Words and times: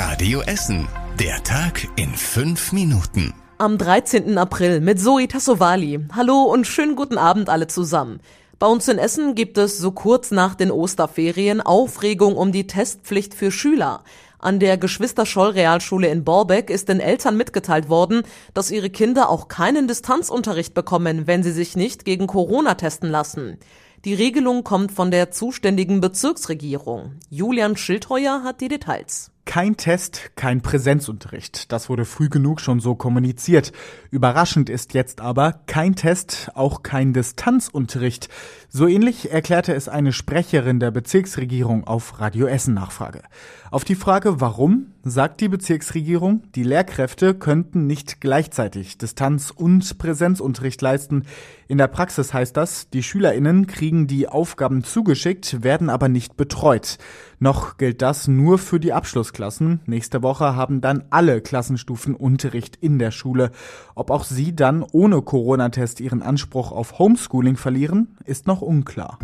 Radio 0.00 0.42
Essen. 0.42 0.86
Der 1.18 1.42
Tag 1.42 1.88
in 1.96 2.14
fünf 2.14 2.70
Minuten. 2.70 3.34
Am 3.58 3.78
13. 3.78 4.38
April 4.38 4.80
mit 4.80 5.00
Zoe 5.00 5.26
Tassovali. 5.26 5.98
Hallo 6.14 6.42
und 6.42 6.68
schönen 6.68 6.94
guten 6.94 7.18
Abend 7.18 7.48
alle 7.48 7.66
zusammen. 7.66 8.20
Bei 8.60 8.68
uns 8.68 8.86
in 8.86 8.98
Essen 8.98 9.34
gibt 9.34 9.58
es 9.58 9.76
so 9.76 9.90
kurz 9.90 10.30
nach 10.30 10.54
den 10.54 10.70
Osterferien 10.70 11.60
Aufregung 11.60 12.36
um 12.36 12.52
die 12.52 12.68
Testpflicht 12.68 13.34
für 13.34 13.50
Schüler. 13.50 14.04
An 14.38 14.60
der 14.60 14.78
Geschwister-Scholl-Realschule 14.78 16.06
in 16.06 16.22
Borbeck 16.22 16.70
ist 16.70 16.88
den 16.88 17.00
Eltern 17.00 17.36
mitgeteilt 17.36 17.88
worden, 17.88 18.22
dass 18.54 18.70
ihre 18.70 18.90
Kinder 18.90 19.28
auch 19.28 19.48
keinen 19.48 19.88
Distanzunterricht 19.88 20.74
bekommen, 20.74 21.26
wenn 21.26 21.42
sie 21.42 21.50
sich 21.50 21.74
nicht 21.74 22.04
gegen 22.04 22.28
Corona 22.28 22.76
testen 22.76 23.10
lassen. 23.10 23.58
Die 24.04 24.14
Regelung 24.14 24.62
kommt 24.62 24.92
von 24.92 25.10
der 25.10 25.32
zuständigen 25.32 26.00
Bezirksregierung. 26.00 27.16
Julian 27.30 27.76
Schildheuer 27.76 28.44
hat 28.44 28.60
die 28.60 28.68
Details. 28.68 29.32
Kein 29.48 29.78
Test, 29.78 30.32
kein 30.36 30.60
Präsenzunterricht. 30.60 31.72
Das 31.72 31.88
wurde 31.88 32.04
früh 32.04 32.28
genug 32.28 32.60
schon 32.60 32.80
so 32.80 32.94
kommuniziert. 32.94 33.72
Überraschend 34.10 34.68
ist 34.68 34.92
jetzt 34.92 35.22
aber 35.22 35.60
kein 35.64 35.96
Test, 35.96 36.50
auch 36.52 36.82
kein 36.82 37.14
Distanzunterricht. 37.14 38.28
So 38.68 38.86
ähnlich 38.86 39.32
erklärte 39.32 39.72
es 39.72 39.88
eine 39.88 40.12
Sprecherin 40.12 40.80
der 40.80 40.90
Bezirksregierung 40.90 41.86
auf 41.86 42.20
Radio 42.20 42.46
Essen 42.46 42.74
Nachfrage. 42.74 43.22
Auf 43.70 43.84
die 43.84 43.94
Frage, 43.94 44.42
warum, 44.42 44.88
sagt 45.02 45.40
die 45.40 45.48
Bezirksregierung, 45.48 46.42
die 46.54 46.62
Lehrkräfte 46.62 47.34
könnten 47.34 47.86
nicht 47.86 48.20
gleichzeitig 48.20 48.98
Distanz- 48.98 49.50
und 49.50 49.96
Präsenzunterricht 49.96 50.82
leisten. 50.82 51.24
In 51.66 51.78
der 51.78 51.88
Praxis 51.88 52.34
heißt 52.34 52.56
das, 52.56 52.90
die 52.90 53.02
SchülerInnen 53.02 53.66
kriegen 53.66 54.06
die 54.06 54.28
Aufgaben 54.28 54.84
zugeschickt, 54.84 55.62
werden 55.62 55.88
aber 55.88 56.08
nicht 56.08 56.36
betreut. 56.36 56.98
Noch 57.38 57.76
gilt 57.76 58.02
das 58.02 58.28
nur 58.28 58.58
für 58.58 58.80
die 58.80 58.92
Abschlussklassen. 59.38 59.80
Nächste 59.86 60.22
Woche 60.22 60.56
haben 60.56 60.80
dann 60.80 61.04
alle 61.10 61.40
Klassenstufen 61.40 62.14
Unterricht 62.14 62.76
in 62.80 62.98
der 62.98 63.10
Schule. 63.10 63.50
Ob 63.94 64.10
auch 64.10 64.24
sie 64.24 64.54
dann 64.54 64.82
ohne 64.82 65.22
Corona-Test 65.22 66.00
ihren 66.00 66.22
Anspruch 66.22 66.72
auf 66.72 66.98
Homeschooling 66.98 67.56
verlieren, 67.56 68.16
ist 68.24 68.46
noch 68.46 68.62
unklar. 68.62 69.18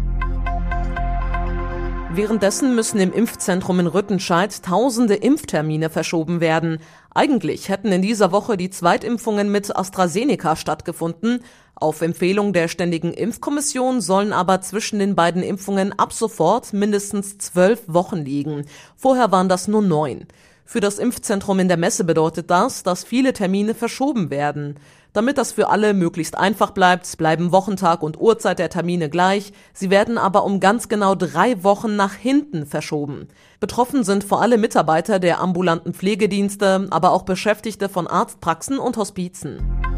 Währenddessen 2.17 2.77
müssen 2.77 3.01
im 3.01 3.13
Impfzentrum 3.13 3.81
in 3.81 3.89
Rüttenscheid 3.89 4.63
tausende 4.63 5.17
Impftermine 5.17 5.91
verschoben 5.91 6.41
werden. 6.41 6.79
Eigentlich 7.13 7.69
hätten 7.69 7.91
in 7.91 8.03
dieser 8.03 8.31
Woche 8.31 8.57
die 8.57 8.71
Zweitimpfungen 8.71 9.51
mit 9.51 9.75
AstraZeneca 9.75 10.55
stattgefunden. 10.55 11.43
Auf 11.75 12.03
Empfehlung 12.03 12.53
der 12.53 12.69
Ständigen 12.69 13.13
Impfkommission 13.13 14.01
sollen 14.01 14.33
aber 14.33 14.61
zwischen 14.61 15.01
den 15.01 15.17
beiden 15.17 15.43
Impfungen 15.43 15.93
ab 15.99 16.13
sofort 16.13 16.73
mindestens 16.73 17.39
zwölf 17.39 17.83
Wochen 17.89 18.19
liegen. 18.19 18.65
Vorher 18.95 19.33
waren 19.33 19.49
das 19.49 19.67
nur 19.67 19.83
neun. 19.83 20.29
Für 20.65 20.79
das 20.79 21.01
Impfzentrum 21.01 21.59
in 21.59 21.67
der 21.67 21.77
Messe 21.77 22.05
bedeutet 22.05 22.49
das, 22.49 22.85
dass 22.85 23.03
viele 23.03 23.33
Termine 23.33 23.75
verschoben 23.75 24.31
werden. 24.31 24.77
Damit 25.15 25.39
das 25.39 25.53
für 25.53 25.69
alle 25.69 25.95
möglichst 25.95 26.37
einfach 26.37 26.73
bleibt, 26.73 27.17
bleiben 27.19 27.53
Wochentag 27.53 28.03
und 28.03 28.21
Uhrzeit 28.21 28.59
der 28.59 28.69
Termine 28.69 29.09
gleich, 29.09 29.53
sie 29.73 29.89
werden 29.89 30.19
aber 30.19 30.45
um 30.45 30.59
ganz 30.59 30.89
genau 30.89 31.15
drei 31.15 31.63
Wochen 31.63 31.95
nach 31.95 32.15
hinten 32.15 32.67
verschoben. 32.67 33.29
Betroffen 33.61 34.03
sind 34.03 34.25
vor 34.25 34.43
allem 34.43 34.61
Mitarbeiter 34.61 35.21
der 35.21 35.41
ambulanten 35.41 35.95
Pflegedienste, 35.95 36.89
aber 36.91 37.13
auch 37.13 37.23
Beschäftigte 37.23 37.89
von 37.89 38.09
Arztpraxen 38.09 38.81
und 38.81 38.97
Hospizen. 38.97 39.94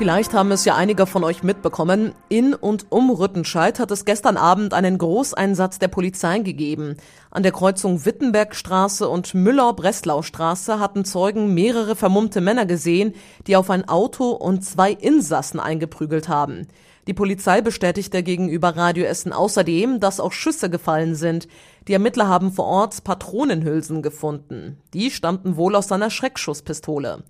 Vielleicht 0.00 0.32
haben 0.32 0.50
es 0.50 0.64
ja 0.64 0.76
einige 0.76 1.04
von 1.04 1.24
euch 1.24 1.42
mitbekommen. 1.42 2.14
In 2.30 2.54
und 2.54 2.86
um 2.88 3.10
Rüttenscheid 3.10 3.78
hat 3.78 3.90
es 3.90 4.06
gestern 4.06 4.38
Abend 4.38 4.72
einen 4.72 4.96
Großeinsatz 4.96 5.78
der 5.78 5.88
Polizei 5.88 6.38
gegeben. 6.38 6.96
An 7.30 7.42
der 7.42 7.52
Kreuzung 7.52 8.02
Wittenbergstraße 8.06 9.06
und 9.06 9.34
Müller-Breslau-Straße 9.34 10.80
hatten 10.80 11.04
Zeugen 11.04 11.52
mehrere 11.52 11.96
vermummte 11.96 12.40
Männer 12.40 12.64
gesehen, 12.64 13.12
die 13.46 13.56
auf 13.56 13.68
ein 13.68 13.90
Auto 13.90 14.30
und 14.30 14.64
zwei 14.64 14.90
Insassen 14.90 15.60
eingeprügelt 15.60 16.30
haben. 16.30 16.66
Die 17.06 17.12
Polizei 17.12 17.60
bestätigte 17.60 18.22
gegenüber 18.22 18.76
Radio 18.76 19.04
Essen 19.04 19.34
außerdem, 19.34 20.00
dass 20.00 20.18
auch 20.18 20.32
Schüsse 20.32 20.70
gefallen 20.70 21.14
sind. 21.14 21.46
Die 21.88 21.92
Ermittler 21.92 22.26
haben 22.26 22.52
vor 22.52 22.64
Ort 22.64 23.04
Patronenhülsen 23.04 24.00
gefunden. 24.00 24.78
Die 24.94 25.10
stammten 25.10 25.56
wohl 25.56 25.76
aus 25.76 25.88
seiner 25.88 26.08
Schreckschusspistole. 26.08 27.22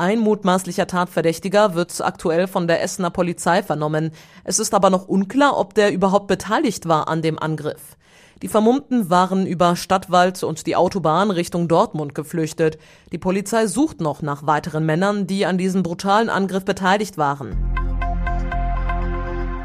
Ein 0.00 0.20
mutmaßlicher 0.20 0.86
Tatverdächtiger 0.86 1.74
wird 1.74 2.00
aktuell 2.00 2.46
von 2.46 2.66
der 2.66 2.82
Essener 2.82 3.10
Polizei 3.10 3.62
vernommen. 3.62 4.12
Es 4.44 4.58
ist 4.58 4.72
aber 4.72 4.88
noch 4.88 5.08
unklar, 5.08 5.58
ob 5.58 5.74
der 5.74 5.92
überhaupt 5.92 6.26
beteiligt 6.26 6.88
war 6.88 7.06
an 7.06 7.20
dem 7.20 7.38
Angriff. 7.38 7.98
Die 8.40 8.48
Vermummten 8.48 9.10
waren 9.10 9.44
über 9.44 9.76
Stadtwald 9.76 10.42
und 10.42 10.66
die 10.66 10.74
Autobahn 10.74 11.30
Richtung 11.30 11.68
Dortmund 11.68 12.14
geflüchtet. 12.14 12.78
Die 13.12 13.18
Polizei 13.18 13.66
sucht 13.66 14.00
noch 14.00 14.22
nach 14.22 14.46
weiteren 14.46 14.86
Männern, 14.86 15.26
die 15.26 15.44
an 15.44 15.58
diesem 15.58 15.82
brutalen 15.82 16.30
Angriff 16.30 16.64
beteiligt 16.64 17.18
waren. 17.18 17.54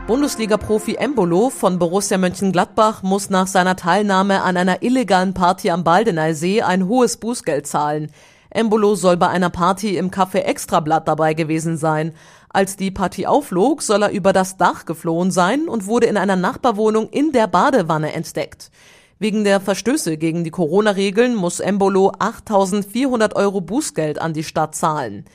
Bundesliga-Profi 0.08 0.96
Embolo 0.96 1.50
von 1.50 1.80
Borussia 1.80 2.18
Mönchengladbach 2.18 3.04
muss 3.04 3.30
nach 3.30 3.48
seiner 3.48 3.78
Teilnahme 3.78 4.42
an 4.44 4.58
einer 4.58 4.84
illegalen 4.84 5.34
Party 5.34 5.72
am 5.72 5.86
Baldeneysee 5.86 6.62
ein 6.62 6.90
hohes 6.90 7.16
Bußgeld 7.16 7.66
zahlen. 7.66 8.12
Embolo 8.56 8.96
soll 8.96 9.18
bei 9.18 9.28
einer 9.28 9.50
Party 9.50 9.98
im 9.98 10.12
Café 10.12 10.40
Extrablatt 10.40 11.10
dabei 11.10 11.34
gewesen 11.34 11.76
sein. 11.76 12.14
Als 12.48 12.78
die 12.78 12.90
Party 12.90 13.26
auflog, 13.26 13.82
soll 13.82 14.04
er 14.04 14.12
über 14.12 14.32
das 14.32 14.56
Dach 14.56 14.86
geflohen 14.86 15.30
sein 15.30 15.68
und 15.68 15.88
wurde 15.88 16.08
in 16.08 16.16
einer 16.16 16.38
Nachbarwohnung 16.38 17.10
in 17.10 17.34
der 17.34 17.48
Badewanne 17.48 18.14
entdeckt. 18.14 18.72
Wegen 19.20 19.44
der 19.44 19.60
Verstöße 19.60 20.16
gegen 20.16 20.46
die 20.46 20.52
Corona-Regeln 20.52 21.36
muss 21.36 21.60
Embolo 21.60 22.14
8.400 22.18 23.36
Euro 23.36 23.60
Bußgeld 23.60 24.22
an 24.22 24.32
die 24.32 24.46
Stadt 24.46 24.74
zahlen. 24.74 25.26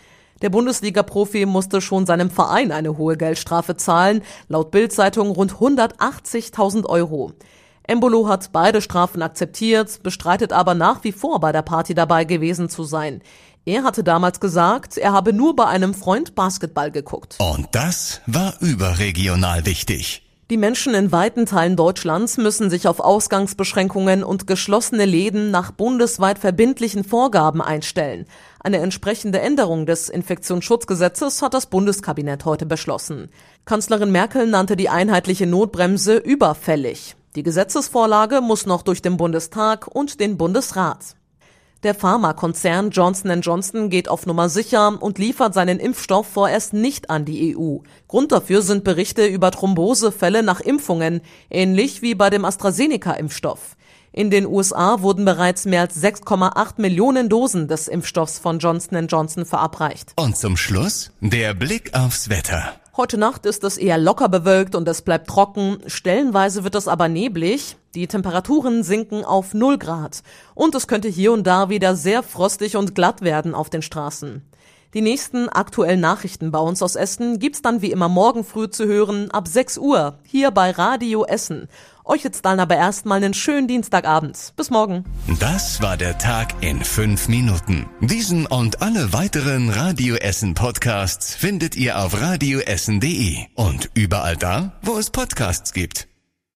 Der 0.40 0.48
Bundesliga-Profi 0.48 1.44
musste 1.44 1.82
schon 1.82 2.06
seinem 2.06 2.30
Verein 2.30 2.72
eine 2.72 2.96
hohe 2.96 3.18
Geldstrafe 3.18 3.76
zahlen, 3.76 4.22
laut 4.48 4.70
Bild-Zeitung 4.70 5.28
rund 5.28 5.52
180.000 5.56 6.86
Euro. 6.86 7.32
Embolo 7.84 8.28
hat 8.28 8.52
beide 8.52 8.80
Strafen 8.80 9.22
akzeptiert, 9.22 10.02
bestreitet 10.02 10.52
aber 10.52 10.74
nach 10.74 11.02
wie 11.04 11.12
vor 11.12 11.40
bei 11.40 11.52
der 11.52 11.62
Party 11.62 11.94
dabei 11.94 12.24
gewesen 12.24 12.68
zu 12.68 12.84
sein. 12.84 13.22
Er 13.64 13.82
hatte 13.82 14.02
damals 14.02 14.40
gesagt, 14.40 14.96
er 14.96 15.12
habe 15.12 15.32
nur 15.32 15.54
bei 15.54 15.66
einem 15.66 15.94
Freund 15.94 16.34
Basketball 16.34 16.90
geguckt. 16.90 17.36
Und 17.38 17.68
das 17.72 18.20
war 18.26 18.54
überregional 18.60 19.66
wichtig. 19.66 20.22
Die 20.50 20.56
Menschen 20.56 20.94
in 20.94 21.12
weiten 21.12 21.46
Teilen 21.46 21.76
Deutschlands 21.76 22.36
müssen 22.36 22.70
sich 22.70 22.88
auf 22.88 22.98
Ausgangsbeschränkungen 22.98 24.24
und 24.24 24.48
geschlossene 24.48 25.04
Läden 25.04 25.52
nach 25.52 25.70
bundesweit 25.70 26.40
verbindlichen 26.40 27.04
Vorgaben 27.04 27.62
einstellen. 27.62 28.26
Eine 28.58 28.78
entsprechende 28.78 29.40
Änderung 29.40 29.86
des 29.86 30.08
Infektionsschutzgesetzes 30.08 31.42
hat 31.42 31.54
das 31.54 31.66
Bundeskabinett 31.66 32.44
heute 32.46 32.66
beschlossen. 32.66 33.30
Kanzlerin 33.64 34.10
Merkel 34.10 34.48
nannte 34.48 34.74
die 34.74 34.88
einheitliche 34.88 35.46
Notbremse 35.46 36.16
überfällig. 36.16 37.14
Die 37.36 37.44
Gesetzesvorlage 37.44 38.40
muss 38.40 38.66
noch 38.66 38.82
durch 38.82 39.02
den 39.02 39.16
Bundestag 39.16 39.86
und 39.86 40.18
den 40.18 40.36
Bundesrat. 40.36 41.14
Der 41.84 41.94
Pharmakonzern 41.94 42.90
Johnson 42.90 43.40
Johnson 43.40 43.88
geht 43.88 44.08
auf 44.08 44.26
Nummer 44.26 44.48
sicher 44.48 45.00
und 45.00 45.18
liefert 45.18 45.54
seinen 45.54 45.78
Impfstoff 45.78 46.26
vorerst 46.26 46.72
nicht 46.72 47.08
an 47.08 47.24
die 47.24 47.56
EU. 47.56 47.78
Grund 48.08 48.32
dafür 48.32 48.62
sind 48.62 48.82
Berichte 48.82 49.26
über 49.26 49.52
Thrombosefälle 49.52 50.42
nach 50.42 50.60
Impfungen, 50.60 51.20
ähnlich 51.50 52.02
wie 52.02 52.16
bei 52.16 52.30
dem 52.30 52.44
AstraZeneca-Impfstoff. 52.44 53.76
In 54.12 54.30
den 54.30 54.44
USA 54.44 55.00
wurden 55.00 55.24
bereits 55.24 55.66
mehr 55.66 55.82
als 55.82 56.02
6,8 56.02 56.80
Millionen 56.80 57.28
Dosen 57.28 57.68
des 57.68 57.86
Impfstoffs 57.86 58.40
von 58.40 58.58
Johnson 58.58 59.06
Johnson 59.06 59.46
verabreicht. 59.46 60.14
Und 60.16 60.36
zum 60.36 60.56
Schluss 60.56 61.12
der 61.20 61.54
Blick 61.54 61.94
aufs 61.94 62.28
Wetter. 62.28 62.74
Heute 63.00 63.16
Nacht 63.16 63.46
ist 63.46 63.64
es 63.64 63.78
eher 63.78 63.96
locker 63.96 64.28
bewölkt 64.28 64.74
und 64.74 64.86
es 64.86 65.00
bleibt 65.00 65.26
trocken. 65.26 65.78
Stellenweise 65.86 66.64
wird 66.64 66.74
es 66.74 66.86
aber 66.86 67.08
neblig. 67.08 67.78
Die 67.94 68.06
Temperaturen 68.06 68.82
sinken 68.82 69.24
auf 69.24 69.54
0 69.54 69.78
Grad. 69.78 70.22
Und 70.54 70.74
es 70.74 70.86
könnte 70.86 71.08
hier 71.08 71.32
und 71.32 71.46
da 71.46 71.70
wieder 71.70 71.96
sehr 71.96 72.22
frostig 72.22 72.76
und 72.76 72.94
glatt 72.94 73.22
werden 73.22 73.54
auf 73.54 73.70
den 73.70 73.80
Straßen. 73.80 74.42
Die 74.92 75.00
nächsten 75.00 75.48
aktuellen 75.48 76.00
Nachrichten 76.00 76.50
bei 76.50 76.58
uns 76.58 76.82
aus 76.82 76.94
Essen 76.94 77.38
gibt's 77.38 77.62
dann 77.62 77.80
wie 77.80 77.90
immer 77.90 78.10
morgen 78.10 78.44
früh 78.44 78.68
zu 78.68 78.84
hören 78.84 79.30
ab 79.30 79.48
6 79.48 79.78
Uhr 79.78 80.18
hier 80.26 80.50
bei 80.50 80.70
Radio 80.70 81.24
Essen. 81.24 81.68
Euch 82.10 82.24
jetzt 82.24 82.44
dann 82.44 82.58
aber 82.58 82.74
erstmal 82.74 83.18
einen 83.18 83.34
schönen 83.34 83.68
Dienstagabend. 83.68 84.52
Bis 84.56 84.68
morgen. 84.68 85.04
Das 85.38 85.80
war 85.80 85.96
der 85.96 86.18
Tag 86.18 86.60
in 86.60 86.82
fünf 86.82 87.28
Minuten. 87.28 87.88
Diesen 88.00 88.46
und 88.46 88.82
alle 88.82 89.12
weiteren 89.12 89.70
Radio 89.70 90.16
Essen 90.16 90.54
Podcasts 90.54 91.36
findet 91.36 91.76
ihr 91.76 92.00
auf 92.00 92.20
radioessen.de 92.20 93.46
und 93.54 93.90
überall 93.94 94.36
da, 94.36 94.72
wo 94.82 94.98
es 94.98 95.10
Podcasts 95.10 95.72
gibt. 95.72 96.09